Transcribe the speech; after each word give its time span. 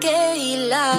Keila. 0.00 0.92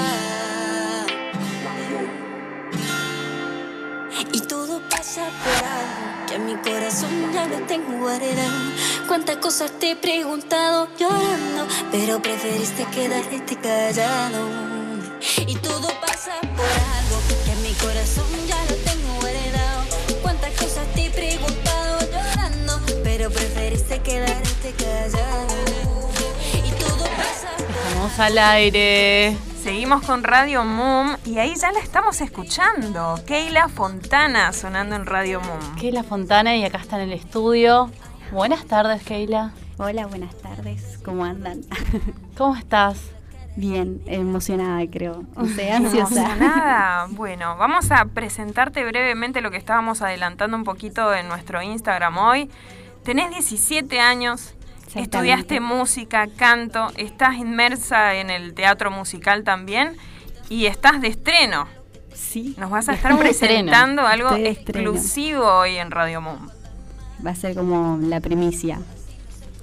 Y 4.34 4.42
todo 4.42 4.82
pasa 4.90 5.22
por 5.44 5.54
algo 5.54 6.26
que 6.28 6.36
a 6.36 6.40
mi 6.40 6.56
corazón 6.56 7.32
ya 7.34 7.48
lo 7.48 7.60
tengo 7.66 8.00
guardado. 8.00 8.72
Cuántas 9.08 9.38
cosas 9.38 9.72
te 9.80 9.92
he 9.92 9.96
preguntado 9.96 10.90
llorando, 11.00 11.68
pero 11.92 12.22
preferiste 12.22 12.86
quedarte 12.86 13.56
callado. 13.56 14.50
Y 15.48 15.56
todo 15.56 15.88
pasa 16.02 16.40
por 16.42 16.66
algo 16.98 17.18
que 17.46 17.52
a 17.52 17.56
mi 17.56 17.74
corazón 17.76 18.28
ya 18.48 18.62
lo 18.66 18.76
tengo 18.84 19.14
guardado. 19.22 19.84
Cuántas 20.22 20.52
cosas 20.56 20.86
te 20.94 21.06
he 21.06 21.10
preguntado 21.10 22.00
llorando, 22.12 22.82
pero 23.04 23.30
preferiste 23.30 24.02
quedarte 24.02 24.74
callado. 24.78 25.87
Al 28.20 28.40
aire. 28.40 29.38
Seguimos 29.62 30.02
con 30.02 30.24
Radio 30.24 30.64
Moom 30.64 31.18
y 31.24 31.38
ahí 31.38 31.54
ya 31.56 31.72
la 31.72 31.80
estamos 31.80 32.20
escuchando. 32.20 33.20
Keila 33.28 33.70
Fontana 33.70 34.54
sonando 34.54 34.96
en 34.96 35.06
Radio 35.06 35.40
Moom. 35.40 35.76
Keila 35.76 36.02
Fontana 36.02 36.56
y 36.58 36.66
acá 36.66 36.80
está 36.80 36.96
en 36.96 37.12
el 37.12 37.14
estudio. 37.14 37.92
Buenas 38.32 38.66
tardes, 38.66 39.04
Keila. 39.04 39.52
Hola, 39.78 40.08
buenas 40.08 40.36
tardes. 40.40 40.98
¿Cómo 41.06 41.26
andan? 41.26 41.62
¿Cómo 42.38 42.56
estás? 42.56 42.98
Bien, 43.56 44.02
emocionada 44.08 44.82
creo. 44.92 45.24
O 45.36 45.46
sea, 45.46 45.78
ansiosa. 45.78 46.26
Emocionada. 46.26 47.08
Bueno, 47.12 47.56
vamos 47.58 47.92
a 47.92 48.04
presentarte 48.06 48.84
brevemente 48.84 49.42
lo 49.42 49.52
que 49.52 49.58
estábamos 49.58 50.02
adelantando 50.02 50.58
un 50.58 50.64
poquito 50.64 51.14
en 51.14 51.28
nuestro 51.28 51.62
Instagram 51.62 52.18
hoy. 52.18 52.50
Tenés 53.04 53.30
17 53.30 54.00
años. 54.00 54.56
Estudiaste 54.96 55.60
música, 55.60 56.28
canto, 56.36 56.88
estás 56.98 57.36
inmersa 57.36 58.16
en 58.16 58.30
el 58.30 58.54
teatro 58.54 58.92
musical 58.92 59.44
también 59.44 59.96
y 60.50 60.66
estás 60.66 61.02
de 61.02 61.08
estreno. 61.08 61.68
Sí. 62.14 62.56
Nos 62.58 62.70
vas 62.70 62.90
a 62.90 62.94
estar 62.94 63.12
estreno. 63.26 63.66
presentando 63.66 64.02
algo 64.06 64.34
exclusivo 64.36 65.46
hoy 65.46 65.76
en 65.76 65.92
Radio 65.92 66.22
Moom. 66.22 66.50
Va 67.26 67.32
a 67.32 67.36
ser 67.36 67.56
como 67.56 67.98
la 68.02 68.20
primicia. 68.22 68.80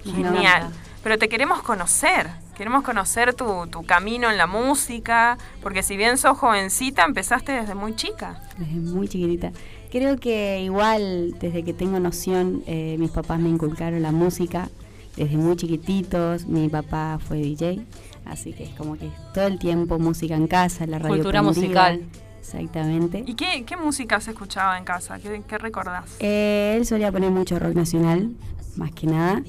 Genial. 0.05 0.71
Pero 1.03 1.19
te 1.19 1.29
queremos 1.29 1.63
conocer. 1.63 2.31
Queremos 2.57 2.85
conocer 2.85 3.35
tu, 3.35 3.67
tu 3.67 3.85
camino 3.85 4.31
en 4.31 4.37
la 4.37 4.47
música, 4.47 5.39
porque 5.61 5.83
si 5.83 5.97
bien 5.97 6.19
sos 6.19 6.39
jovencita, 6.39 7.05
empezaste 7.05 7.51
desde 7.51 7.75
muy 7.75 7.97
chica. 7.97 8.41
Desde 8.59 8.75
muy 8.75 9.09
chiquitita. 9.09 9.51
Creo 9.91 10.19
que 10.19 10.61
igual, 10.61 11.37
desde 11.41 11.65
que 11.65 11.73
tengo 11.73 11.99
noción, 11.99 12.63
eh, 12.67 12.97
mis 12.99 13.11
papás 13.11 13.41
me 13.41 13.49
inculcaron 13.49 14.03
la 14.03 14.13
música. 14.13 14.69
Desde 15.17 15.37
muy 15.37 15.57
chiquititos, 15.57 16.47
mi 16.47 16.69
papá 16.69 17.19
fue 17.21 17.39
DJ. 17.39 17.85
Así 18.25 18.53
que 18.53 18.65
es 18.65 18.71
como 18.71 18.97
que 18.97 19.11
todo 19.33 19.47
el 19.47 19.59
tiempo 19.59 19.99
música 19.99 20.35
en 20.35 20.47
casa, 20.47 20.87
la 20.87 20.99
radio 20.99 21.15
Cultura 21.17 21.41
prendida. 21.43 21.61
musical. 21.61 22.03
Exactamente. 22.41 23.25
¿Y 23.27 23.35
qué, 23.35 23.65
qué 23.65 23.77
música 23.77 24.21
se 24.21 24.33
escuchaba 24.33 24.77
en 24.77 24.85
casa? 24.85 25.19
¿Qué, 25.19 25.43
qué 25.47 25.59
recordás? 25.59 26.17
Eh, 26.21 26.75
él 26.77 26.85
solía 26.87 27.11
poner 27.13 27.31
mucho 27.31 27.59
rock 27.59 27.75
nacional, 27.75 28.33
más 28.77 28.93
que 28.93 29.07
nada. 29.07 29.43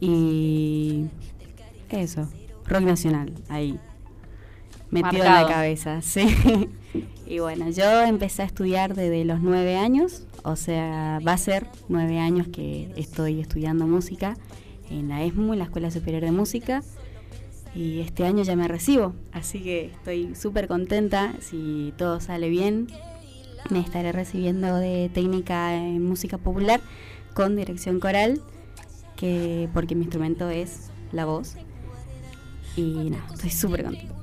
Y 0.00 1.06
eso, 1.90 2.28
rock 2.66 2.82
nacional, 2.82 3.32
ahí. 3.48 3.78
Metido 4.90 5.22
en 5.22 5.28
Marcado. 5.30 5.48
la 5.48 5.54
cabeza, 5.54 6.02
sí. 6.02 6.68
y 7.26 7.38
bueno, 7.38 7.70
yo 7.70 8.02
empecé 8.02 8.42
a 8.42 8.46
estudiar 8.46 8.94
desde 8.94 9.24
los 9.24 9.40
nueve 9.40 9.76
años, 9.76 10.24
o 10.42 10.56
sea, 10.56 11.20
va 11.26 11.34
a 11.34 11.38
ser 11.38 11.68
nueve 11.88 12.18
años 12.18 12.48
que 12.48 12.90
estoy 12.96 13.40
estudiando 13.40 13.86
música 13.86 14.36
en 14.90 15.08
la 15.08 15.22
ESMU, 15.24 15.52
en 15.52 15.60
la 15.60 15.64
Escuela 15.66 15.90
Superior 15.90 16.22
de 16.22 16.32
Música. 16.32 16.82
Y 17.74 18.00
este 18.00 18.24
año 18.24 18.42
ya 18.42 18.56
me 18.56 18.66
recibo, 18.66 19.14
así 19.32 19.60
que 19.60 19.86
estoy 19.86 20.34
súper 20.34 20.66
contenta. 20.66 21.34
Si 21.40 21.94
todo 21.96 22.20
sale 22.20 22.48
bien, 22.48 22.88
me 23.70 23.80
estaré 23.80 24.10
recibiendo 24.10 24.76
de 24.76 25.08
técnica 25.12 25.76
en 25.76 26.04
música 26.04 26.36
popular 26.36 26.80
con 27.32 27.54
dirección 27.54 28.00
coral, 28.00 28.40
que 29.16 29.68
porque 29.72 29.94
mi 29.94 30.02
instrumento 30.02 30.50
es 30.50 30.90
la 31.12 31.26
voz. 31.26 31.54
Y 32.76 33.10
nada, 33.10 33.24
estoy 33.32 33.50
súper 33.50 33.84
contenta, 33.84 34.14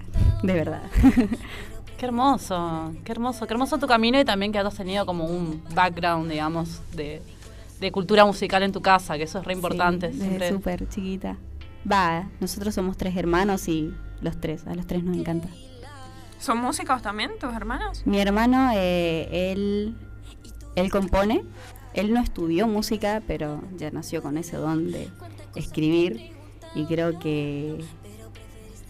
de 0.44 0.54
verdad. 0.54 0.84
Qué 1.98 2.06
hermoso, 2.06 2.94
qué 3.04 3.12
hermoso, 3.12 3.48
qué 3.48 3.54
hermoso 3.56 3.80
tu 3.80 3.88
camino 3.88 4.20
y 4.20 4.24
también 4.24 4.52
que 4.52 4.60
has 4.60 4.76
tenido 4.76 5.08
como 5.08 5.26
un 5.26 5.64
background, 5.74 6.30
digamos, 6.30 6.80
de, 6.96 7.24
de 7.80 7.92
cultura 7.92 8.26
musical 8.26 8.64
en 8.64 8.72
tu 8.72 8.82
casa, 8.82 9.18
que 9.18 9.24
eso 9.24 9.40
es 9.40 9.46
re 9.46 9.54
importante. 9.54 10.12
Sí, 10.12 10.20
desde 10.20 10.50
súper 10.50 10.88
chiquita. 10.90 11.38
Va, 11.90 12.30
nosotros 12.40 12.74
somos 12.74 12.98
tres 12.98 13.16
hermanos 13.16 13.68
y 13.68 13.94
los 14.22 14.40
tres, 14.40 14.66
a 14.68 14.76
los 14.76 14.88
tres 14.88 15.04
nos 15.04 15.18
encanta. 15.18 15.50
¿Son 16.40 16.58
músicos 16.58 17.02
también 17.02 17.32
tus 17.40 17.54
hermanos? 17.54 18.04
Mi 18.06 18.20
hermano, 18.20 18.72
eh, 18.76 19.52
él, 19.52 19.96
él 20.76 20.92
compone. 20.92 21.44
Él 21.94 22.14
no 22.14 22.22
estudió 22.22 22.68
música, 22.68 23.24
pero 23.26 23.62
ya 23.76 23.90
nació 23.90 24.22
con 24.22 24.38
ese 24.38 24.58
don 24.58 24.92
de 24.92 25.10
escribir. 25.56 26.32
Y 26.76 26.86
creo 26.86 27.18
que 27.18 27.84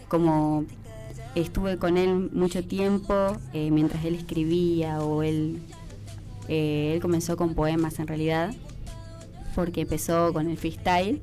como 0.10 0.66
estuve 1.36 1.78
con 1.78 1.98
él 1.98 2.30
mucho 2.34 2.66
tiempo, 2.66 3.38
eh, 3.54 3.72
mientras 3.72 4.04
él 4.04 4.16
escribía 4.16 5.00
o 5.00 5.24
él, 5.24 5.62
eh, 6.50 6.94
él 6.96 7.02
comenzó 7.02 7.38
con 7.38 7.54
poemas 7.54 8.00
en 8.00 8.08
realidad, 8.08 8.54
porque 9.58 9.82
empezó 9.82 10.32
con 10.34 10.48
el 10.50 10.56
freestyle. 10.58 11.20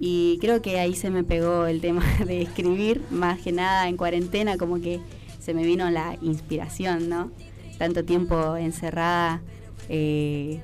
Y 0.00 0.38
creo 0.40 0.60
que 0.62 0.80
ahí 0.80 0.96
se 0.96 1.10
me 1.10 1.22
pegó 1.22 1.66
el 1.66 1.80
tema 1.80 2.02
de 2.26 2.42
escribir, 2.42 3.02
más 3.12 3.40
que 3.40 3.52
nada 3.52 3.88
en 3.88 3.96
cuarentena, 3.96 4.58
como 4.58 4.80
que 4.80 4.98
se 5.38 5.54
me 5.54 5.62
vino 5.62 5.88
la 5.90 6.16
inspiración, 6.22 7.08
¿no? 7.08 7.30
Tanto 7.78 8.04
tiempo 8.04 8.56
encerrada, 8.56 9.40
eh, 9.88 10.60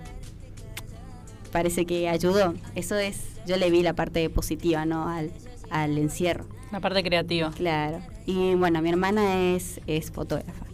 parece 1.52 1.86
que 1.86 2.08
ayudó. 2.08 2.54
Eso 2.74 2.96
es, 2.96 3.26
yo 3.46 3.56
le 3.56 3.70
vi 3.70 3.82
la 3.82 3.94
parte 3.94 4.28
positiva, 4.28 4.84
¿no? 4.86 5.08
Al, 5.08 5.30
al 5.70 5.96
encierro, 5.98 6.46
La 6.72 6.80
parte 6.80 7.02
creativa. 7.04 7.50
claro. 7.52 8.00
Y 8.26 8.54
bueno, 8.56 8.82
mi 8.82 8.88
hermana 8.90 9.54
es, 9.54 9.80
es 9.86 10.10
fotógrafa, 10.10 10.66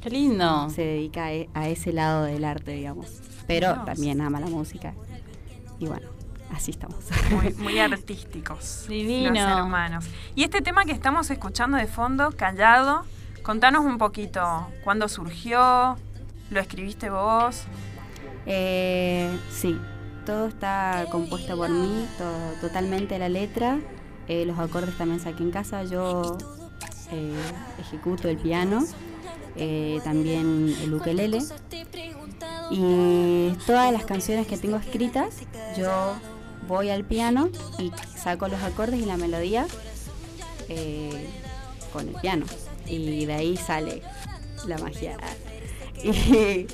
Qué 0.00 0.08
lindo. 0.10 0.68
se 0.70 0.82
dedica 0.82 1.26
a, 1.26 1.32
e- 1.34 1.48
ese 1.70 1.92
lado 1.92 2.24
del 2.24 2.44
arte, 2.44 2.72
digamos. 2.72 3.20
Pero 3.46 3.84
también 3.84 4.20
ama 4.22 4.40
la 4.40 4.46
música. 4.48 4.94
Y 5.78 5.86
bueno, 5.86 6.08
así 6.52 6.70
estamos. 6.70 6.96
Muy, 7.30 7.52
muy 7.58 7.78
artísticos. 7.78 8.86
Divino. 8.88 9.30
Los 9.30 9.38
hermanos. 9.58 10.04
Y 10.34 10.44
este 10.44 10.60
tema 10.60 10.84
que 10.84 10.92
estamos 10.92 11.30
escuchando 11.30 11.76
de 11.76 11.86
fondo, 11.86 12.32
Callado, 12.36 13.04
contanos 13.42 13.84
un 13.84 13.98
poquito. 13.98 14.68
¿Cuándo 14.84 15.08
surgió? 15.08 15.96
¿Lo 16.50 16.60
escribiste 16.60 17.10
vos? 17.10 17.62
Eh, 18.46 19.36
sí, 19.50 19.78
todo 20.26 20.46
está 20.48 21.06
compuesto 21.10 21.56
por 21.56 21.70
mí, 21.70 22.06
to- 22.18 22.60
totalmente 22.60 23.18
la 23.18 23.28
letra. 23.28 23.78
Eh, 24.28 24.44
los 24.46 24.58
acordes 24.58 24.96
también 24.98 25.20
saqué 25.20 25.42
en 25.42 25.50
casa. 25.50 25.82
Yo 25.84 26.36
eh, 27.10 27.34
ejecuto 27.80 28.28
el 28.28 28.36
piano, 28.36 28.84
eh, 29.56 30.00
también 30.04 30.74
el 30.82 30.94
ukelele. 30.94 31.40
Y 32.70 33.52
todas 33.66 33.92
las 33.92 34.04
canciones 34.04 34.46
que 34.46 34.56
tengo 34.56 34.76
escritas, 34.76 35.36
yo 35.76 36.14
voy 36.68 36.90
al 36.90 37.04
piano 37.04 37.48
y 37.78 37.92
saco 38.16 38.48
los 38.48 38.62
acordes 38.62 39.00
y 39.00 39.06
la 39.06 39.16
melodía 39.16 39.66
eh, 40.68 41.28
con 41.92 42.08
el 42.08 42.14
piano. 42.14 42.46
Y 42.86 43.24
de 43.26 43.34
ahí 43.34 43.56
sale 43.56 44.02
la 44.66 44.78
magia. 44.78 45.16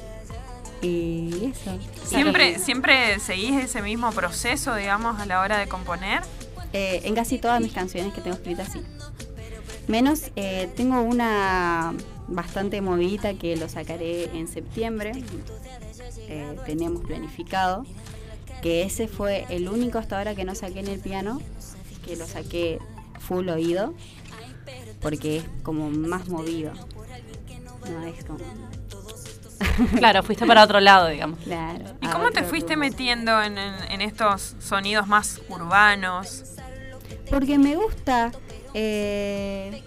Y, 0.80 0.86
y 0.86 1.52
eso. 1.52 1.76
¿Siempre, 2.06 2.58
¿Siempre 2.58 3.18
seguís 3.18 3.64
ese 3.64 3.82
mismo 3.82 4.12
proceso, 4.12 4.74
digamos, 4.76 5.20
a 5.20 5.26
la 5.26 5.40
hora 5.40 5.58
de 5.58 5.66
componer? 5.66 6.22
Eh, 6.72 7.00
en 7.04 7.14
casi 7.14 7.38
todas 7.38 7.60
mis 7.60 7.72
canciones 7.72 8.12
que 8.12 8.20
tengo 8.20 8.36
escritas, 8.36 8.72
sí. 8.72 8.80
Menos, 9.86 10.30
eh, 10.36 10.70
tengo 10.76 11.00
una 11.00 11.94
bastante 12.28 12.80
movidita 12.80 13.34
que 13.34 13.56
lo 13.56 13.68
sacaré 13.68 14.24
en 14.36 14.46
septiembre. 14.46 15.12
Eh, 16.28 16.56
teníamos 16.66 17.04
planificado. 17.06 17.86
Que 18.62 18.82
ese 18.82 19.08
fue 19.08 19.46
el 19.50 19.68
único 19.68 19.98
hasta 19.98 20.18
ahora 20.18 20.34
que 20.34 20.44
no 20.44 20.54
saqué 20.54 20.80
en 20.80 20.88
el 20.88 21.00
piano. 21.00 21.40
Que 22.04 22.16
lo 22.16 22.26
saqué 22.26 22.78
full 23.20 23.48
oído. 23.48 23.94
Porque 25.00 25.38
es 25.38 25.44
como 25.62 25.90
más 25.90 26.28
movido. 26.28 26.72
No 27.90 28.04
es 28.04 28.24
como. 28.24 28.38
Claro, 29.96 30.22
fuiste 30.24 30.44
para 30.46 30.62
otro 30.64 30.80
lado, 30.80 31.06
digamos. 31.08 31.38
Claro. 31.40 31.84
¿Y 32.00 32.06
cómo 32.08 32.30
te 32.32 32.42
fuiste 32.42 32.76
metiendo 32.76 33.40
en, 33.42 33.58
en- 33.58 33.92
en 33.92 34.00
estos 34.00 34.56
sonidos 34.60 35.06
más 35.06 35.40
urbanos? 35.48 36.44
Porque 37.30 37.58
me 37.58 37.76
gusta. 37.76 38.32
eh, 38.74 39.82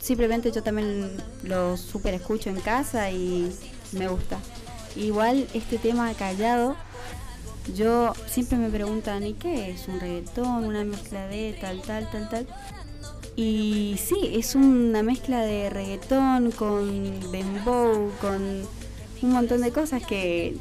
simplemente 0.00 0.52
yo 0.52 0.62
también 0.62 1.16
lo 1.44 1.76
super 1.76 2.12
escucho 2.14 2.50
en 2.50 2.60
casa 2.60 3.10
y 3.10 3.50
me 3.92 4.06
gusta. 4.08 4.38
Igual 4.96 5.46
este 5.54 5.78
tema 5.78 6.12
callado 6.14 6.76
yo 7.74 8.12
siempre 8.26 8.58
me 8.58 8.68
preguntan, 8.70 9.26
¿y 9.26 9.34
qué 9.34 9.70
es 9.70 9.88
un 9.88 10.00
reggaetón? 10.00 10.64
Una 10.64 10.84
mezcla 10.84 11.26
de 11.26 11.56
tal, 11.60 11.82
tal, 11.82 12.10
tal, 12.10 12.28
tal. 12.28 12.46
Y 13.34 13.96
sí, 13.98 14.32
es 14.32 14.54
una 14.54 15.02
mezcla 15.02 15.40
de 15.42 15.68
reggaetón 15.68 16.52
con 16.52 17.32
dembow, 17.32 18.10
con 18.20 18.62
un 19.22 19.30
montón 19.30 19.60
de 19.60 19.72
cosas 19.72 20.04
que 20.04 20.56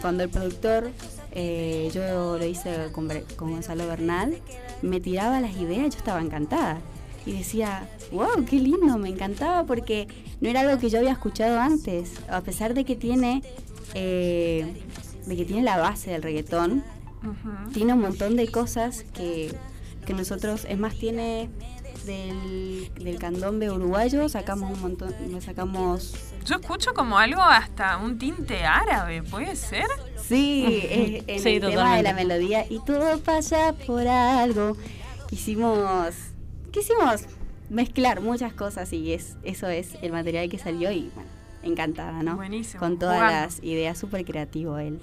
cuando 0.00 0.24
el 0.24 0.30
productor, 0.30 0.90
eh, 1.32 1.90
yo 1.92 2.36
lo 2.36 2.44
hice 2.44 2.88
con, 2.92 3.08
con 3.36 3.52
Gonzalo 3.52 3.86
Bernal, 3.86 4.38
me 4.82 5.00
tiraba 5.00 5.40
las 5.40 5.56
ideas, 5.56 5.94
yo 5.94 5.98
estaba 5.98 6.20
encantada. 6.20 6.80
Y 7.26 7.32
decía, 7.32 7.88
wow, 8.12 8.44
qué 8.48 8.56
lindo, 8.56 8.98
me 8.98 9.08
encantaba 9.08 9.64
porque 9.64 10.06
no 10.40 10.48
era 10.48 10.60
algo 10.60 10.78
que 10.78 10.88
yo 10.88 10.98
había 10.98 11.12
escuchado 11.12 11.58
antes, 11.58 12.12
a 12.28 12.40
pesar 12.40 12.74
de 12.74 12.84
que 12.84 12.94
tiene, 12.94 13.42
eh, 13.94 14.66
de 15.26 15.36
que 15.36 15.44
tiene 15.44 15.62
la 15.62 15.76
base 15.76 16.10
del 16.10 16.22
reggaetón, 16.22 16.84
tiene 17.72 17.92
un 17.92 18.00
montón 18.00 18.36
de 18.36 18.48
cosas 18.48 19.04
que, 19.14 19.54
que 20.06 20.14
nosotros, 20.14 20.64
es 20.68 20.78
más, 20.78 20.94
tiene 20.94 21.50
del, 22.04 22.92
del 22.94 23.18
candombe 23.18 23.70
uruguayo, 23.70 24.28
sacamos 24.28 24.72
un 24.72 24.80
montón, 24.80 25.14
sacamos... 25.40 26.14
Yo 26.44 26.56
escucho 26.56 26.94
como 26.94 27.18
algo 27.18 27.42
hasta 27.42 27.96
un 27.96 28.18
tinte 28.18 28.64
árabe, 28.64 29.22
¿puede 29.24 29.56
ser? 29.56 29.86
Sí, 30.16 31.22
en 31.26 31.46
el 31.46 31.60
tema 31.60 31.96
de 31.96 32.02
la 32.02 32.12
melodía, 32.12 32.64
y 32.70 32.78
todo 32.80 33.18
pasa 33.18 33.74
por 33.86 34.06
algo. 34.06 34.76
Quisimos, 35.28 36.14
quisimos 36.70 37.22
mezclar 37.68 38.20
muchas 38.20 38.52
cosas 38.52 38.92
y 38.92 39.12
es, 39.12 39.36
eso 39.42 39.68
es 39.68 39.96
el 40.02 40.12
material 40.12 40.48
que 40.48 40.58
salió 40.58 40.92
y 40.92 41.10
bueno, 41.14 41.30
encantada, 41.66 42.22
¿no? 42.22 42.36
Buenísimo. 42.36 42.80
Con 42.80 42.98
todas 42.98 43.20
las 43.20 43.62
ideas, 43.62 43.98
súper 43.98 44.24
creativo 44.24 44.78
él. 44.78 45.00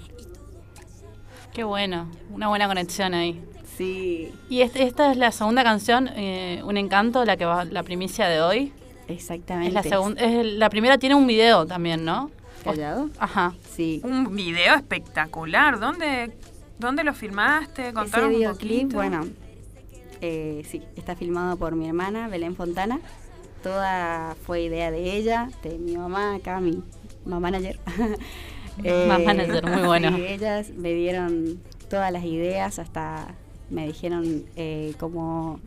Qué 1.52 1.62
bueno, 1.62 2.10
una 2.30 2.48
buena 2.48 2.66
conexión 2.66 3.14
ahí. 3.14 3.40
Sí. 3.76 4.32
Y 4.48 4.62
esta 4.62 5.10
es 5.10 5.16
la 5.16 5.32
segunda 5.32 5.62
canción, 5.62 6.08
eh, 6.14 6.62
Un 6.64 6.76
Encanto, 6.76 7.24
la 7.24 7.36
que 7.36 7.44
va 7.44 7.64
la 7.64 7.82
primicia 7.82 8.26
de 8.26 8.40
hoy. 8.40 8.72
Exactamente. 9.08 9.68
Es 9.68 9.74
la 9.74 9.82
segunda, 9.82 10.22
la 10.22 10.70
primera 10.70 10.98
tiene 10.98 11.14
un 11.14 11.26
video 11.26 11.66
también, 11.66 12.04
¿no? 12.04 12.30
¿Callado? 12.64 13.10
Ajá. 13.18 13.54
Sí. 13.70 14.00
Un 14.04 14.34
video 14.34 14.74
espectacular. 14.74 15.78
¿Dónde, 15.78 16.36
dónde 16.78 17.04
lo 17.04 17.12
filmaste? 17.12 17.92
Ese 18.04 18.28
videoclip, 18.28 18.92
bueno, 18.92 19.26
eh, 20.20 20.64
sí, 20.68 20.82
está 20.96 21.14
filmado 21.14 21.56
por 21.56 21.76
mi 21.76 21.86
hermana, 21.86 22.28
Belén 22.28 22.56
Fontana. 22.56 23.00
Toda 23.64 24.36
fue 24.42 24.60
idea 24.60 24.90
de 24.90 25.16
ella, 25.16 25.48
de 25.62 25.78
mi 25.78 25.96
mamá, 25.96 26.34
acá, 26.34 26.60
mi 26.60 26.82
mamá 27.24 27.50
manager. 27.50 27.78
eh, 28.84 29.06
manager, 29.08 29.64
muy 29.66 29.86
bueno. 29.86 30.18
Y 30.18 30.26
ellas 30.26 30.68
me 30.76 30.92
dieron 30.92 31.62
todas 31.88 32.12
las 32.12 32.24
ideas, 32.24 32.78
hasta 32.78 33.34
me 33.70 33.86
dijeron 33.86 34.44
eh, 34.56 34.92
cómo 35.00 35.60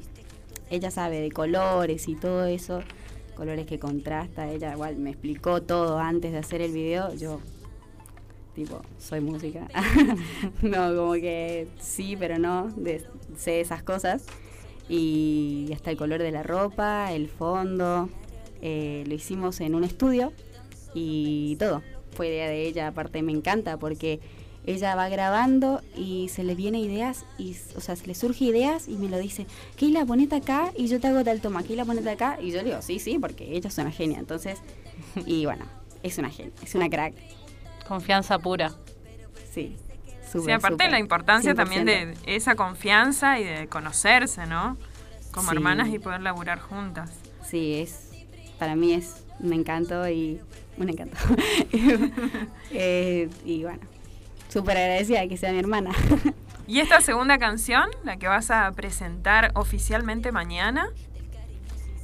ella 0.70 0.92
sabe 0.92 1.22
de 1.22 1.32
colores 1.32 2.08
y 2.08 2.14
todo 2.14 2.46
eso, 2.46 2.84
colores 3.36 3.66
que 3.66 3.80
contrasta. 3.80 4.48
Ella 4.52 4.74
igual 4.74 4.98
me 4.98 5.10
explicó 5.10 5.64
todo 5.64 5.98
antes 5.98 6.32
de 6.32 6.38
hacer 6.38 6.62
el 6.62 6.74
video. 6.74 7.16
Yo 7.16 7.40
tipo, 8.54 8.80
soy 9.00 9.22
música. 9.22 9.68
no, 10.62 10.96
como 10.96 11.14
que 11.14 11.68
sí, 11.80 12.16
pero 12.16 12.38
no, 12.38 12.72
sé 13.36 13.60
esas 13.60 13.82
cosas 13.82 14.28
y 14.90 15.70
hasta 15.74 15.92
el 15.92 15.98
color 15.98 16.22
de 16.22 16.32
la 16.32 16.44
ropa, 16.44 17.12
el 17.12 17.28
fondo. 17.28 18.10
Eh, 18.62 19.04
lo 19.08 19.14
hicimos 19.14 19.60
en 19.62 19.76
un 19.76 19.84
estudio 19.84 20.34
y 20.94 21.56
todo. 21.58 21.84
Fue 22.12 22.28
idea 22.28 22.48
de 22.48 22.68
ella, 22.68 22.88
aparte 22.88 23.22
me 23.22 23.32
encanta 23.32 23.78
porque 23.78 24.20
ella 24.66 24.96
va 24.96 25.08
grabando 25.10 25.82
y 25.96 26.30
se 26.30 26.44
le 26.44 26.56
viene 26.56 26.80
ideas, 26.80 27.26
y, 27.38 27.56
o 27.76 27.80
sea, 27.80 27.96
se 27.96 28.06
le 28.06 28.16
surge 28.16 28.46
ideas 28.46 28.90
y 28.90 28.98
me 28.98 29.08
lo 29.08 29.18
dice, 29.18 29.46
Keila, 29.78 30.06
ponete 30.06 30.36
acá 30.36 30.74
y 30.76 30.88
yo 30.88 31.00
te 31.00 31.08
hago 31.08 31.24
tal 31.24 31.40
toma, 31.40 31.64
Keila, 31.64 31.86
ponete 31.86 32.10
acá. 32.10 32.38
Y 32.42 32.52
yo 32.52 32.58
le 32.58 32.66
digo, 32.66 32.82
sí, 32.82 33.00
sí, 33.00 33.18
porque 33.20 33.56
ella 33.56 33.70
es 33.70 33.78
una 33.78 33.92
genia. 33.92 34.20
Entonces, 34.20 34.60
y 35.26 35.46
bueno, 35.46 35.66
es 36.04 36.18
una 36.18 36.30
genia, 36.30 36.52
es 36.62 36.76
una 36.76 36.90
crack. 36.90 37.14
Confianza 37.88 38.40
pura. 38.40 38.74
Sí 39.52 39.78
sí, 40.32 40.52
aparte 40.52 40.84
de 40.84 40.90
la 40.90 41.00
importancia 41.00 41.56
también 41.56 41.86
de 41.86 42.16
esa 42.26 42.56
confianza 42.56 43.40
y 43.40 43.44
de 43.44 43.68
conocerse, 43.68 44.46
¿no? 44.46 44.78
Como 45.32 45.52
hermanas 45.52 45.90
y 45.90 46.00
poder 46.00 46.22
laburar 46.22 46.60
juntas. 46.60 47.12
Sí, 47.44 47.76
es 47.76 48.08
para 48.60 48.76
mí 48.76 48.94
es 48.94 49.24
un 49.40 49.54
encanto 49.54 50.08
y 50.10 50.40
un 50.78 50.90
encanto. 50.90 51.18
Eh, 52.72 53.30
y 53.46 53.64
bueno, 53.64 53.80
súper 54.50 54.78
agradecida 54.78 55.22
de 55.22 55.30
que 55.30 55.38
sea 55.38 55.54
mi 55.54 55.60
hermana. 55.60 55.92
¿Y 56.68 56.80
esta 56.80 57.00
segunda 57.00 57.38
canción, 57.38 57.90
la 58.04 58.18
que 58.18 58.28
vas 58.28 58.52
a 58.52 58.70
presentar 58.74 59.52
oficialmente 59.56 60.34
mañana? 60.34 60.90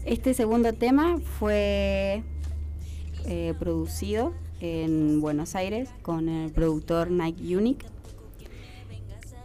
Este 0.06 0.34
segundo 0.34 0.72
tema 0.72 1.18
fue 1.38 2.24
eh, 3.26 3.54
producido 3.60 4.34
en 4.62 5.20
Buenos 5.20 5.56
Aires 5.56 5.90
con 6.02 6.30
el 6.30 6.52
productor 6.52 7.12
Nike 7.12 7.58
Unique 7.58 7.86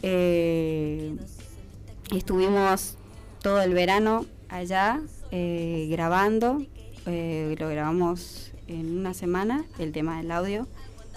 eh, 0.03 1.17
estuvimos 2.15 2.97
todo 3.43 3.61
el 3.63 3.75
verano 3.75 4.27
allá 4.49 5.01
eh, 5.31 5.89
grabando, 5.91 6.63
eh, 7.07 7.57
lo 7.59 7.69
grabamos 7.69 8.53
en 8.67 8.99
una 8.99 9.15
semana, 9.15 9.65
el 9.79 9.93
tema 9.93 10.19
del 10.19 10.31
audio, 10.31 10.67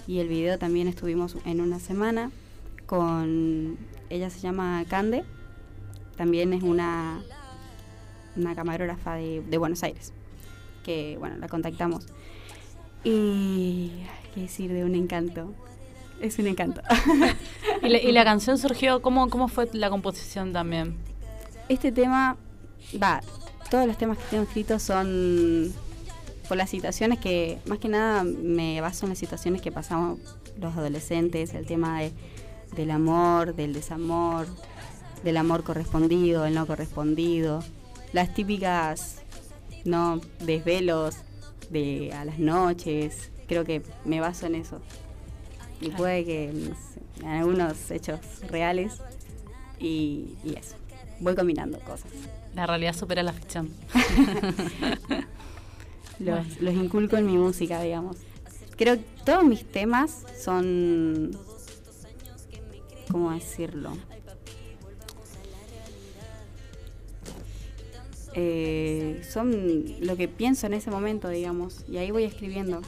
y 0.06 0.18
el 0.18 0.28
video 0.28 0.58
también 0.58 0.88
estuvimos 0.88 1.36
en 1.44 1.60
una 1.60 1.78
semana 1.78 2.30
con, 2.86 3.78
ella 4.10 4.30
se 4.30 4.40
llama 4.40 4.84
Cande, 4.88 5.24
también 6.16 6.52
es 6.52 6.62
una, 6.62 7.22
una 8.36 8.54
camarógrafa 8.54 9.14
de, 9.14 9.42
de 9.42 9.58
Buenos 9.58 9.82
Aires, 9.82 10.12
que 10.84 11.16
bueno, 11.18 11.36
la 11.36 11.48
contactamos. 11.48 12.06
Y, 13.04 13.92
qué 14.34 14.42
decir, 14.42 14.72
de 14.72 14.84
un 14.84 14.94
encanto 14.94 15.52
es 16.22 16.38
un 16.38 16.46
encanto. 16.46 16.80
¿Y, 17.82 18.12
la, 18.12 18.24
canción 18.24 18.58
surgió? 18.58 19.02
¿cómo, 19.02 19.28
¿Cómo 19.28 19.48
fue 19.48 19.68
la 19.72 19.90
composición 19.90 20.52
también? 20.52 20.96
Este 21.68 21.90
tema, 21.90 22.36
va, 23.02 23.20
todos 23.70 23.86
los 23.86 23.98
temas 23.98 24.18
que 24.18 24.24
tengo 24.30 24.44
escritos 24.44 24.82
son 24.82 25.72
por 26.48 26.56
las 26.56 26.70
situaciones 26.70 27.18
que, 27.18 27.58
más 27.66 27.78
que 27.78 27.88
nada, 27.88 28.24
me 28.24 28.80
baso 28.80 29.06
en 29.06 29.10
las 29.10 29.18
situaciones 29.18 29.62
que 29.62 29.72
pasamos 29.72 30.20
los 30.60 30.76
adolescentes, 30.76 31.54
el 31.54 31.66
tema 31.66 32.00
de, 32.00 32.12
del 32.76 32.90
amor, 32.90 33.54
del 33.54 33.72
desamor, 33.72 34.46
del 35.24 35.36
amor 35.36 35.64
correspondido, 35.64 36.44
el 36.44 36.54
no 36.54 36.66
correspondido, 36.66 37.62
las 38.12 38.34
típicas, 38.34 39.22
no, 39.84 40.20
desvelos 40.40 41.16
de 41.70 42.12
a 42.12 42.24
las 42.24 42.38
noches, 42.38 43.30
creo 43.48 43.64
que 43.64 43.82
me 44.04 44.20
baso 44.20 44.46
en 44.46 44.56
eso 44.56 44.80
y 45.80 45.90
puede 45.90 46.24
que 46.24 46.52
en 47.20 47.28
algunos 47.28 47.90
hechos 47.90 48.20
reales 48.48 48.94
y, 49.78 50.36
eso. 50.56 50.76
Voy 51.20 51.34
combinando 51.34 51.78
cosas. 51.80 52.10
La 52.54 52.66
realidad 52.66 52.94
supera 52.94 53.22
la 53.22 53.32
ficción. 53.32 53.70
los, 56.18 56.46
inculco 56.60 57.16
en 57.16 57.26
mi 57.26 57.38
música, 57.38 57.82
digamos. 57.82 58.18
Creo 58.76 58.96
que 58.96 59.04
todos 59.24 59.44
mis 59.44 59.64
temas 59.64 60.24
son... 60.38 61.30
¿Cómo 63.10 63.32
decirlo? 63.32 63.92
Eh, 68.34 69.22
son 69.30 69.84
lo 70.00 70.16
que 70.16 70.26
pienso 70.26 70.66
en 70.66 70.74
ese 70.74 70.90
momento, 70.90 71.28
digamos, 71.28 71.84
y 71.86 71.98
ahí 71.98 72.10
voy 72.10 72.24
escribiendo 72.24 72.80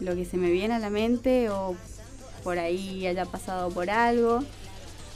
lo 0.00 0.14
que 0.14 0.26
se 0.26 0.36
me 0.36 0.50
viene 0.50 0.74
a 0.74 0.78
la 0.78 0.90
mente 0.90 1.48
o 1.48 1.74
por 2.42 2.58
ahí 2.58 3.06
haya 3.06 3.24
pasado 3.24 3.70
por 3.70 3.90
algo 3.90 4.42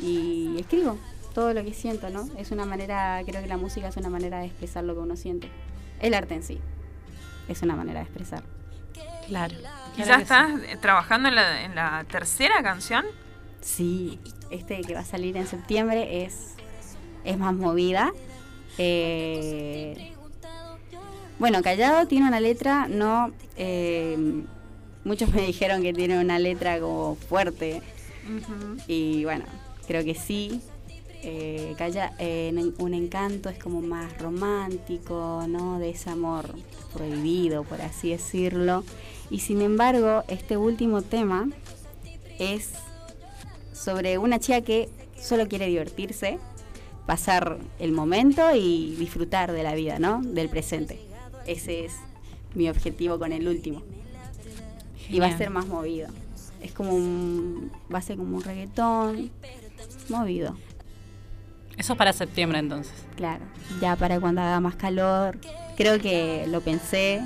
y 0.00 0.56
escribo 0.58 0.98
todo 1.34 1.52
lo 1.52 1.64
que 1.64 1.74
siento, 1.74 2.10
¿no? 2.10 2.28
Es 2.38 2.52
una 2.52 2.64
manera, 2.64 3.20
creo 3.26 3.42
que 3.42 3.48
la 3.48 3.56
música 3.56 3.88
es 3.88 3.96
una 3.96 4.08
manera 4.08 4.38
de 4.38 4.46
expresar 4.46 4.84
lo 4.84 4.94
que 4.94 5.00
uno 5.00 5.16
siente. 5.16 5.50
El 6.00 6.14
arte 6.14 6.34
en 6.34 6.42
sí 6.42 6.60
es 7.48 7.62
una 7.62 7.76
manera 7.76 8.00
de 8.00 8.06
expresar. 8.06 8.42
Claro. 9.26 9.56
¿Quizás 9.96 10.22
estás 10.22 10.50
trabajando 10.80 11.28
en 11.28 11.34
la, 11.34 11.64
en 11.64 11.74
la 11.74 12.04
tercera 12.10 12.62
canción? 12.62 13.04
Sí, 13.60 14.20
este 14.50 14.80
que 14.82 14.94
va 14.94 15.00
a 15.00 15.04
salir 15.04 15.36
en 15.36 15.46
septiembre 15.46 16.24
es, 16.24 16.54
es 17.24 17.38
más 17.38 17.54
movida. 17.54 18.12
Eh, 18.78 20.12
bueno, 21.38 21.62
Callado 21.62 22.06
tiene 22.06 22.28
una 22.28 22.40
letra 22.40 22.86
no 22.88 23.32
eh, 23.56 24.44
muchos 25.04 25.32
me 25.32 25.46
dijeron 25.46 25.82
que 25.82 25.92
tiene 25.92 26.18
una 26.18 26.38
letra 26.38 26.80
como 26.80 27.16
fuerte. 27.16 27.82
Y 28.86 29.24
bueno, 29.24 29.44
creo 29.86 30.04
que 30.04 30.14
sí. 30.14 30.60
Eh, 31.26 31.74
calla, 31.78 32.12
un 32.78 32.92
encanto 32.92 33.48
es 33.48 33.58
como 33.58 33.80
más 33.80 34.18
romántico, 34.18 35.44
¿no? 35.48 35.78
De 35.78 35.90
ese 35.90 36.10
amor 36.10 36.54
prohibido, 36.92 37.64
por 37.64 37.80
así 37.80 38.10
decirlo. 38.10 38.84
Y 39.30 39.40
sin 39.40 39.62
embargo, 39.62 40.22
este 40.28 40.56
último 40.56 41.02
tema 41.02 41.48
es 42.38 42.72
sobre 43.72 44.18
una 44.18 44.38
chica 44.38 44.60
que 44.60 44.88
solo 45.18 45.48
quiere 45.48 45.66
divertirse, 45.66 46.38
pasar 47.06 47.58
el 47.78 47.92
momento 47.92 48.54
y 48.54 48.94
disfrutar 48.98 49.52
de 49.52 49.62
la 49.62 49.74
vida, 49.74 49.98
¿no? 49.98 50.22
Del 50.22 50.48
presente. 50.48 51.00
Ese 51.46 51.86
es 51.86 51.92
mi 52.54 52.68
objetivo 52.68 53.18
con 53.18 53.32
el 53.32 53.48
último. 53.48 53.82
Y 55.08 55.20
va 55.20 55.26
a 55.26 55.36
ser 55.36 55.50
más 55.50 55.66
movido. 55.66 56.08
Es 56.60 56.72
como 56.72 56.94
un. 56.94 57.72
va 57.92 57.98
a 57.98 58.02
ser 58.02 58.16
como 58.16 58.36
un 58.36 58.42
reggaetón 58.42 59.30
movido. 60.08 60.56
Eso 61.76 61.92
es 61.92 61.98
para 61.98 62.12
septiembre 62.12 62.58
entonces. 62.58 62.94
Claro, 63.16 63.44
ya 63.80 63.96
para 63.96 64.20
cuando 64.20 64.40
haga 64.40 64.60
más 64.60 64.76
calor. 64.76 65.38
Creo 65.76 65.98
que 65.98 66.46
lo 66.48 66.60
pensé 66.60 67.22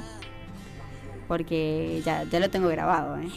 porque 1.29 2.03
ya, 2.05 2.25
ya 2.25 2.41
lo 2.41 2.49
tengo 2.49 2.69
grabado. 2.69 3.19
¿eh? 3.19 3.29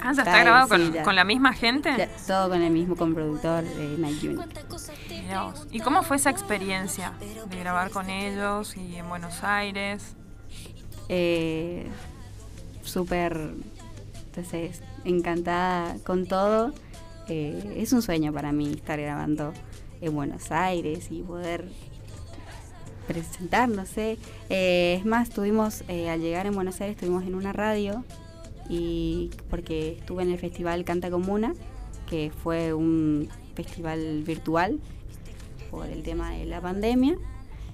Ah, 0.00 0.12
ya 0.14 0.22
está, 0.22 0.38
grabado 0.40 0.68
con, 0.68 1.14
la 1.16 1.24
misma 1.24 1.52
gente. 1.52 2.08
todo 2.26 2.48
con 2.48 2.62
el 2.62 2.72
mismo 2.72 2.94
productor 2.94 3.64
de 3.64 3.98
Night 3.98 4.22
Unit. 4.22 4.40
¿Y 5.70 5.80
cómo 5.80 6.02
fue 6.02 6.16
esa 6.16 6.30
experiencia 6.30 7.12
de 7.50 7.58
grabar 7.58 7.90
con 7.90 8.08
ellos 8.10 8.76
y 8.76 8.96
en 8.96 9.08
Buenos 9.08 9.42
Aires? 9.42 10.14
Eh, 11.08 11.88
Súper, 12.84 13.54
entonces, 14.34 14.80
encantada 15.04 15.96
con 16.04 16.26
todo. 16.26 16.72
Eh, 17.28 17.74
es 17.76 17.92
un 17.92 18.00
sueño 18.00 18.32
para 18.32 18.50
mí 18.52 18.72
estar 18.72 18.98
grabando 19.00 19.52
en 20.00 20.14
Buenos 20.14 20.50
Aires 20.50 21.08
y 21.10 21.20
poder 21.22 21.68
presentar, 23.06 23.68
no 23.68 23.84
sé. 23.84 24.16
Eh, 24.48 24.96
es 24.98 25.04
más, 25.04 25.28
tuvimos, 25.30 25.84
eh, 25.88 26.08
al 26.08 26.20
llegar 26.20 26.46
en 26.46 26.54
Buenos 26.54 26.80
Aires, 26.80 26.96
estuvimos 26.96 27.24
en 27.24 27.34
una 27.34 27.52
radio 27.52 28.04
y 28.68 29.30
porque 29.50 29.96
estuve 29.98 30.22
en 30.22 30.30
el 30.30 30.38
festival 30.38 30.84
Canta 30.84 31.10
Comuna, 31.10 31.54
que 32.08 32.30
fue 32.42 32.72
un 32.72 33.28
festival 33.54 34.22
virtual 34.22 34.80
por 35.70 35.86
el 35.86 36.02
tema 36.02 36.32
de 36.32 36.46
la 36.46 36.60
pandemia, 36.60 37.18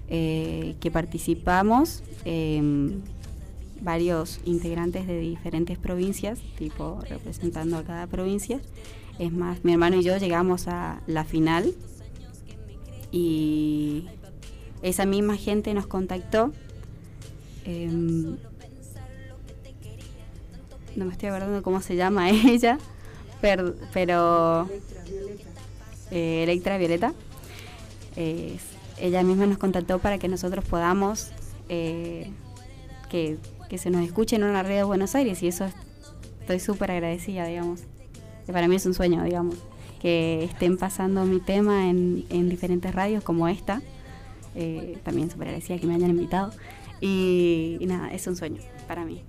eh, 0.09 0.75
que 0.81 0.91
participamos 0.91 2.03
em, 2.25 3.03
varios 3.81 4.41
integrantes 4.45 5.07
de 5.07 5.19
diferentes 5.19 5.79
provincias, 5.79 6.41
tipo 6.57 7.01
representando 7.09 7.77
a 7.77 7.85
cada 7.85 8.07
provincia. 8.07 8.61
Es 9.19 9.33
más, 9.33 9.65
mi 9.65 9.73
hermano 9.73 9.97
y 9.97 10.03
yo 10.03 10.17
llegamos 10.17 10.69
a 10.69 11.03
la 11.07 11.25
final 11.25 11.75
y 13.11 14.07
esa 14.83 15.07
misma 15.07 15.37
gente 15.37 15.75
nos 15.75 15.87
contactó. 15.87 16.53
Em, 17.65 18.37
no 20.97 21.05
me 21.05 21.13
estoy 21.13 21.29
acordando 21.29 21.63
cómo 21.63 21.81
se 21.81 21.97
llama 21.97 22.31
ella, 22.31 22.79
pero, 23.41 23.75
pero 23.93 24.69
eh, 26.11 26.43
Electra 26.45 26.79
Violeta. 26.79 27.13
ella 28.17 29.23
misma 29.23 29.47
nos 29.47 29.59
contactó 29.59 29.99
para 29.99 30.19
que 30.19 30.29
nosotros 30.29 30.65
podamos 30.65 31.31
eh, 31.69 32.31
que, 33.69 33.79
se 33.79 33.91
nos 33.91 34.05
escuche 34.05 34.37
en 34.37 34.45
una 34.45 34.63
red 34.63 34.77
de 34.77 34.83
Buenos 34.85 35.15
Aires 35.15 35.43
y 35.43 35.49
eso 35.49 35.67
estoy 36.41 36.61
súper 36.61 36.91
agradecida, 36.91 37.47
digamos. 37.47 37.81
Que 38.47 38.53
para 38.53 38.69
mí 38.69 38.77
es 38.77 38.87
un 38.87 38.95
sueño, 38.95 39.23
digamos, 39.25 39.57
que 40.01 40.45
estén 40.45 40.79
pasando 40.79 41.25
mi 41.25 41.41
tema 41.41 41.89
en, 41.89 42.25
en 42.31 42.49
diferentes 42.49 42.95
radios 42.95 43.23
como 43.23 43.49
esta. 43.49 43.83
Eh, 44.55 44.99
también 45.05 45.31
súper 45.31 45.49
agradecida 45.49 45.79
que 45.79 45.87
me 45.87 45.95
hayan 45.95 46.11
invitado. 46.11 46.53
Y, 47.01 47.79
nada, 47.83 48.11
es 48.11 48.27
un 48.27 48.37
sueño 48.37 48.61
para 48.87 49.05
mí. 49.05 49.23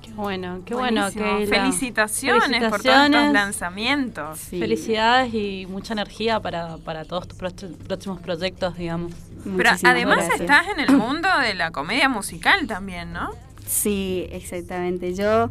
Qué 0.00 0.12
bueno, 0.12 0.62
qué 0.64 0.74
bueno. 0.74 1.10
Que 1.10 1.46
Felicitaciones, 1.46 2.70
por 2.70 2.82
todos 2.82 3.06
estos 3.06 3.32
lanzamientos. 3.32 4.38
Felicidades 4.40 5.34
y 5.34 5.66
mucha 5.68 5.92
energía 5.94 6.40
para, 6.40 6.78
para 6.78 7.04
todos 7.04 7.28
tus 7.28 7.38
próximos 7.38 8.20
proyectos, 8.20 8.76
digamos. 8.76 9.12
Pero 9.56 9.70
además 9.82 10.28
estás 10.34 10.68
en 10.68 10.80
el 10.80 10.96
mundo 10.96 11.28
de 11.40 11.54
la 11.54 11.70
comedia 11.70 12.08
musical 12.08 12.66
también, 12.66 13.12
¿no? 13.12 13.30
Sí, 13.66 14.26
exactamente. 14.30 15.14
Yo 15.14 15.50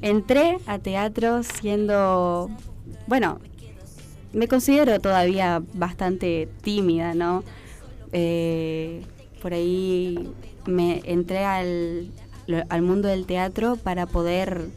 entré 0.00 0.58
a 0.66 0.78
teatro 0.78 1.42
siendo, 1.42 2.50
bueno, 3.06 3.38
me 4.32 4.48
considero 4.48 5.00
todavía 5.00 5.62
bastante 5.74 6.48
tímida, 6.62 7.14
¿no? 7.14 7.44
Eh, 8.12 9.02
por 9.40 9.54
ahí 9.54 10.30
me 10.66 11.00
entré 11.04 11.44
al, 11.44 12.10
al 12.68 12.82
mundo 12.82 13.08
del 13.08 13.26
teatro 13.26 13.76
para 13.76 14.06
poder 14.06 14.68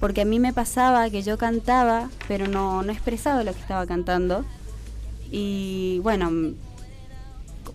porque 0.00 0.20
a 0.20 0.24
mí 0.24 0.38
me 0.38 0.52
pasaba 0.52 1.10
que 1.10 1.22
yo 1.22 1.38
cantaba, 1.38 2.08
pero 2.28 2.46
no, 2.46 2.82
no 2.82 2.92
expresaba 2.92 3.42
lo 3.42 3.52
que 3.52 3.60
estaba 3.60 3.84
cantando. 3.86 4.44
Y 5.30 6.00
bueno, 6.02 6.54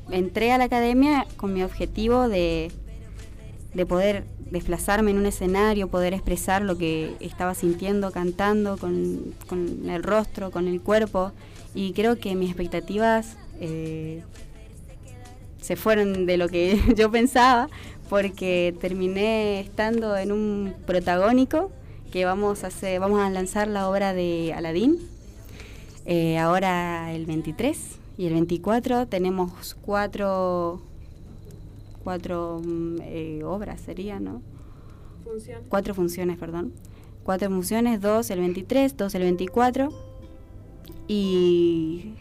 entré 0.09 0.51
a 0.53 0.57
la 0.57 0.65
academia 0.65 1.27
con 1.35 1.53
mi 1.53 1.63
objetivo 1.63 2.29
de, 2.29 2.71
de 3.73 3.85
poder 3.85 4.23
desplazarme 4.51 5.11
en 5.11 5.17
un 5.17 5.25
escenario, 5.25 5.87
poder 5.87 6.13
expresar 6.13 6.61
lo 6.61 6.77
que 6.77 7.15
estaba 7.19 7.55
sintiendo, 7.55 8.11
cantando, 8.11 8.77
con, 8.77 9.33
el 9.89 10.03
rostro, 10.03 10.51
con 10.51 10.67
el 10.67 10.81
cuerpo. 10.81 11.31
Y 11.73 11.93
creo 11.93 12.19
que 12.19 12.35
mis 12.35 12.49
expectativas 12.49 13.37
eh, 13.59 14.23
se 15.61 15.75
fueron 15.75 16.25
de 16.25 16.37
lo 16.37 16.49
que 16.49 16.79
yo 16.95 17.09
pensaba 17.11 17.69
porque 18.09 18.75
terminé 18.79 19.59
estando 19.59 20.15
en 20.17 20.31
un 20.31 20.75
protagónico 20.85 21.71
que 22.11 22.25
vamos 22.25 22.63
a 22.63 22.67
hacer, 22.67 22.99
vamos 22.99 23.19
a 23.19 23.29
lanzar 23.31 23.67
la 23.67 23.89
obra 23.89 24.13
de 24.13 24.53
Aladín 24.55 24.99
eh, 26.05 26.37
ahora 26.37 27.13
el 27.13 27.25
23 27.25 27.77
y 28.17 28.27
el 28.27 28.33
24 28.33 29.07
tenemos 29.07 29.75
cuatro 29.81 30.81
cuatro 32.03 32.62
mm, 32.63 32.98
eh, 33.01 33.41
obras 33.43 33.81
sería 33.81 34.19
no 34.19 34.41
funciones. 35.24 35.63
Cuatro 35.69 35.93
funciones 35.93 36.38
perdón. 36.38 36.74
Cuatro 37.24 37.50
funciones 37.50 38.01
dos 38.01 38.29
el 38.29 38.39
23 38.39 38.98
dos 38.98 39.15
el 39.15 39.24
24 39.24 39.89
y 41.07 42.13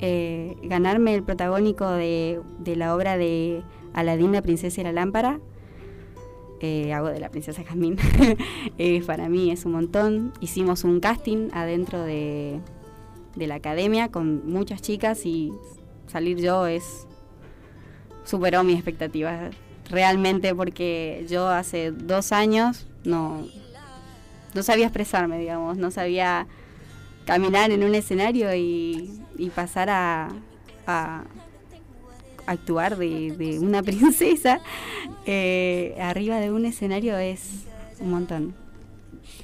eh, 0.00 0.56
ganarme 0.62 1.14
el 1.14 1.22
protagónico 1.22 1.88
de, 1.88 2.40
la 2.64 2.94
obra 2.94 3.16
de 3.16 3.62
Aladín, 3.94 4.32
la 4.32 4.42
princesa 4.42 4.80
y 4.80 4.84
la 4.84 4.92
lámpara, 4.92 5.40
eh, 6.60 6.92
hago 6.92 7.08
de 7.08 7.20
la 7.20 7.30
princesa 7.30 7.64
Jasmine, 7.64 7.96
eh, 8.78 9.02
para 9.06 9.28
mí 9.28 9.50
es 9.50 9.64
un 9.64 9.72
montón. 9.72 10.32
Hicimos 10.40 10.84
un 10.84 11.00
casting 11.00 11.48
adentro 11.52 12.02
de, 12.02 12.60
de 13.36 13.46
la 13.46 13.56
academia 13.56 14.10
con 14.10 14.50
muchas 14.50 14.82
chicas 14.82 15.24
y 15.24 15.52
salir 16.06 16.38
yo 16.38 16.66
es 16.66 17.06
superó 18.26 18.62
mis 18.64 18.76
expectativas 18.76 19.54
realmente 19.88 20.54
porque 20.54 21.24
yo 21.28 21.48
hace 21.48 21.92
dos 21.92 22.32
años 22.32 22.86
no, 23.04 23.46
no 24.54 24.62
sabía 24.62 24.86
expresarme, 24.86 25.38
digamos, 25.38 25.76
no 25.76 25.90
sabía 25.90 26.46
caminar 27.24 27.70
en 27.70 27.84
un 27.84 27.94
escenario 27.94 28.54
y, 28.54 29.22
pasar 29.54 29.88
a, 29.90 30.28
actuar 32.46 32.96
de, 32.96 33.58
una 33.60 33.82
princesa 33.84 34.60
eh, 35.24 35.96
arriba 36.00 36.38
de 36.38 36.52
un 36.52 36.64
escenario 36.64 37.16
es 37.18 37.64
un 38.00 38.10
montón. 38.10 38.54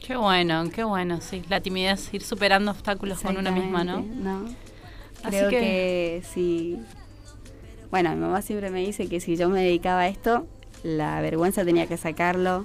Qué 0.07 0.17
bueno, 0.17 0.65
qué 0.75 0.85
bueno, 0.85 1.21
sí. 1.21 1.43
La 1.49 1.61
timidez, 1.61 2.13
ir 2.13 2.23
superando 2.23 2.71
obstáculos 2.71 3.21
con 3.21 3.37
una 3.37 3.51
misma, 3.51 3.85
¿no? 3.85 4.05
Creo 5.29 5.49
que... 5.49 5.59
que 5.59 6.23
si... 6.33 6.79
Bueno, 7.93 8.11
mi 8.11 8.17
mamá 8.17 8.41
siempre 8.41 8.71
me 8.71 8.81
dice 8.81 9.07
que 9.07 9.21
si 9.21 9.37
yo 9.37 9.51
me 9.51 9.63
dedicaba 9.63 10.01
a 10.01 10.09
esto, 10.09 10.47
la 10.83 11.21
vergüenza 11.21 11.63
tenía 11.63 11.87
que 11.87 11.99
sacarlo 11.99 12.65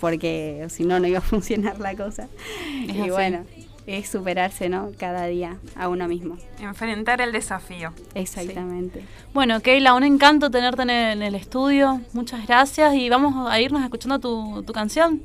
porque 0.00 0.66
si 0.70 0.84
no, 0.84 0.98
no 0.98 1.06
iba 1.06 1.18
a 1.18 1.20
funcionar 1.34 1.78
la 1.78 1.94
cosa. 1.94 2.28
y 2.72 3.10
bueno, 3.10 3.44
es 3.86 4.08
superarse, 4.08 4.70
¿no? 4.70 4.90
Cada 4.98 5.26
día 5.26 5.58
a 5.76 5.90
uno 5.90 6.08
mismo. 6.08 6.38
Enfrentar 6.60 7.20
el 7.20 7.30
desafío. 7.30 7.92
Exactamente. 8.14 9.04
Bueno, 9.34 9.60
Keila, 9.60 9.92
un 9.92 10.02
encanto 10.02 10.50
tenerte 10.50 10.80
en 10.80 10.90
el, 10.90 11.34
estudio. 11.34 12.00
Muchas 12.14 12.46
gracias 12.46 12.94
y 12.94 13.10
vamos 13.10 13.50
a 13.50 13.60
irnos 13.60 13.82
escuchando 13.84 14.18
tu, 14.18 14.62
tu 14.62 14.72
canción. 14.72 15.22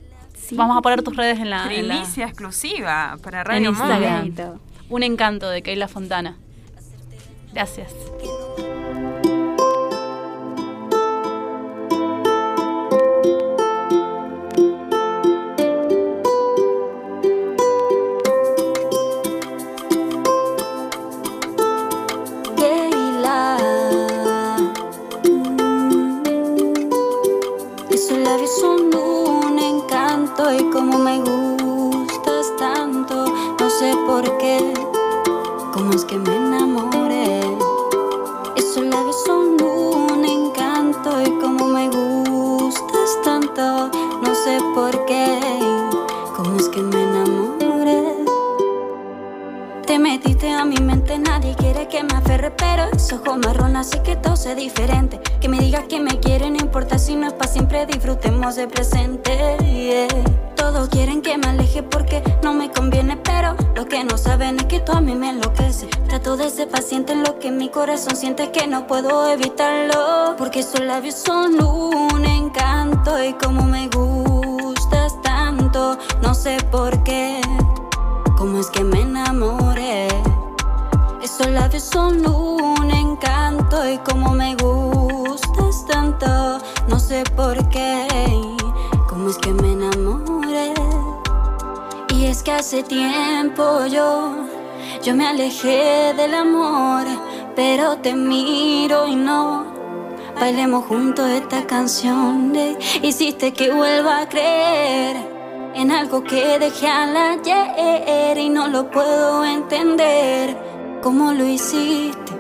Vamos 0.51 0.77
a 0.77 0.82
poner 0.82 1.01
tus 1.01 1.15
redes 1.15 1.39
en 1.39 1.50
la... 1.50 1.65
Primicia 1.65 2.25
exclusiva 2.25 3.18
para 3.24 3.46
Radio 3.46 3.72
Mundo. 3.72 4.60
Un 4.89 5.03
encanto 5.03 5.50
de 5.50 5.62
Keila 5.62 5.88
Fontana. 5.88 6.36
Gracias. 7.53 7.94
Me 34.60 34.83
tanto, 35.74 35.83
no 35.83 35.98
sé 35.98 36.17
por 36.19 36.36
enamoré. 36.36 37.41
Esos 38.55 38.86
labios 38.86 39.24
son 39.25 39.62
un 39.62 40.25
encanto 40.25 41.22
y 41.22 41.29
como 41.39 41.65
me 41.67 41.89
gustas 41.89 43.22
tanto, 43.24 43.89
no 44.22 44.36
sé 44.36 44.60
por 44.75 45.05
qué, 45.05 45.39
cómo 46.36 46.57
es 46.57 46.69
que 46.69 46.81
me 46.81 47.03
enamoré. 47.03 48.03
Te 49.86 50.00
metiste 50.00 50.51
a 50.51 50.65
mi 50.65 50.77
mente, 50.77 51.17
nadie 51.19 51.55
quiere 51.55 51.88
que 51.88 52.03
me 52.03 52.13
aferre, 52.13 52.51
pero 52.51 52.83
esos 52.93 53.19
ojos 53.19 53.38
marrón 53.38 53.75
así 53.75 54.00
que 54.00 54.15
todo 54.15 54.36
sea 54.36 54.55
diferente. 54.55 55.19
Que 55.41 55.50
me 55.50 55.60
digas 55.60 55.86
que 55.88 56.00
me 56.00 56.19
quiere, 56.19 56.50
no 56.50 56.57
importa 56.57 56.98
si 56.98 57.15
no 57.15 57.27
es 57.27 57.33
para 57.33 57.51
siempre, 57.51 57.86
disfrutemos 57.86 58.55
de 58.55 58.67
presente. 58.67 59.57
Quieren 60.89 61.22
que 61.22 61.38
me 61.38 61.48
aleje 61.48 61.84
porque 61.84 62.24
no 62.44 62.53
me 62.53 62.72
conviene, 62.72 63.15
pero 63.18 63.56
lo 63.75 63.86
que 63.86 64.03
no 64.03 64.18
saben 64.18 64.60
es 64.60 64.65
que 64.65 64.80
tú 64.80 64.92
a 64.92 65.01
mí 65.01 65.15
me 65.15 65.30
enloquece. 65.30 65.88
Trato 66.08 66.36
de 66.36 66.50
ser 66.50 66.68
paciente 66.68 67.13
en 67.13 67.24
lo 67.24 67.38
que 67.39 67.51
mi 67.51 67.70
corazón 67.70 68.15
siente 68.15 68.51
que 68.51 68.65
no 68.68 68.86
puedo 68.88 69.30
evitarlo. 69.30 70.36
Porque 70.38 70.60
esos 70.60 70.82
labios 70.82 71.15
son 71.15 71.63
un 71.63 72.25
encanto 72.25 73.24
y 73.24 73.34
como 73.34 73.63
me 73.63 73.88
gustas 73.88 75.20
tanto, 75.22 75.98
no 76.22 76.34
sé 76.34 76.58
por 76.72 77.03
qué. 77.03 77.39
¿Cómo 78.38 78.60
es 78.60 78.68
que 78.68 78.84
me 78.84 79.01
enamoré? 79.01 80.08
Esos 81.24 81.48
labios 81.48 81.84
son 81.84 82.25
un 82.25 82.92
encanto 82.92 83.88
y 83.89 84.00
como 84.00 84.32
me 84.32 84.56
gustas 84.56 85.86
tanto, 85.88 86.60
no 86.88 87.00
sé 87.00 87.24
por 87.36 87.70
qué. 87.70 88.08
¿Cómo 89.08 89.30
es 89.30 89.38
que 89.38 89.53
me 89.53 89.62
que 92.44 92.52
hace 92.52 92.84
tiempo 92.84 93.86
yo, 93.86 94.48
yo 95.02 95.16
me 95.16 95.28
alejé 95.28 96.14
del 96.16 96.34
amor, 96.34 97.06
pero 97.56 97.98
te 97.98 98.14
miro 98.14 99.08
y 99.08 99.16
no. 99.16 99.66
Bailemos 100.40 100.86
juntos 100.86 101.30
esta 101.30 101.66
canción, 101.66 102.54
hiciste 103.02 103.54
que 103.54 103.72
vuelva 103.72 104.22
a 104.22 104.30
creer 104.30 105.16
en 105.76 105.92
algo 105.92 106.24
que 106.24 106.60
dejé 106.60 106.88
al 106.88 107.16
ayer 107.16 108.38
y 108.38 108.50
no 108.50 108.68
lo 108.68 108.90
puedo 108.92 109.46
entender. 109.46 110.58
¿Cómo 111.02 111.32
lo 111.32 111.46
hiciste? 111.46 112.34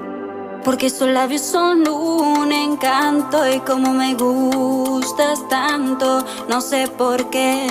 Porque 0.63 0.87
esos 0.87 1.09
labios 1.09 1.41
son 1.41 1.87
un 1.87 2.51
encanto 2.51 3.37
y 3.49 3.59
como 3.59 3.93
me 3.93 4.15
gustas 4.15 5.47
tanto, 5.49 6.25
no 6.47 6.61
sé 6.61 6.87
por 6.87 7.29
qué, 7.29 7.67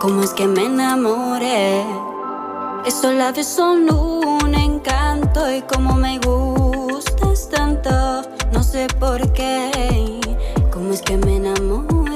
cómo 0.00 0.22
es 0.22 0.32
que 0.32 0.46
me 0.46 0.64
enamoré. 0.64 1.84
Esos 2.86 3.12
labios 3.14 3.46
son 3.46 3.92
un 3.92 4.54
encanto 4.54 5.52
y 5.52 5.60
como 5.60 5.94
me 5.94 6.18
gustas 6.18 7.50
tanto, 7.50 8.22
no 8.50 8.62
sé 8.62 8.86
por 8.98 9.30
qué, 9.34 10.18
cómo 10.72 10.94
es 10.94 11.02
que 11.02 11.18
me 11.18 11.36
enamoré. 11.36 12.09